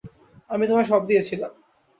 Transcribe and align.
আমি 0.49 0.63
তোমায় 0.67 0.87
সব 0.87 1.01
দিয়েছিলাম! 1.07 1.51